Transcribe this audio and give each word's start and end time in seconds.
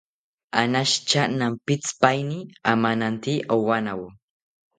Anashitya 0.61 1.21
nampitzipaini 1.37 2.39
amanante 2.71 3.33
owanawo 3.55 4.07